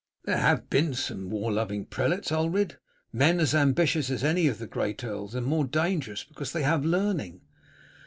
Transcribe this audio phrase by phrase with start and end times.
[0.25, 2.79] "There have been some war loving prelates, Ulred;
[3.13, 6.83] men as ambitious as any of the great earls, and more dangerous, because they have
[6.83, 7.41] learning."